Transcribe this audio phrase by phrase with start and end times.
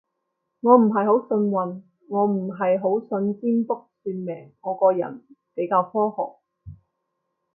[0.61, 6.73] 我唔係好信運，我唔係好信占卜算命，我個人比較科學